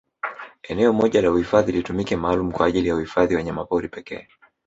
Eneo 0.75 0.93
moja 1.01 1.21
la 1.25 1.31
uhifadhi 1.33 1.71
litumike 1.75 2.15
maalum 2.23 2.51
kwa 2.51 2.65
ajili 2.65 2.87
ya 2.89 2.95
uhifadhi 2.95 3.35
wanyamapori 3.35 3.87
pekee 3.89 4.27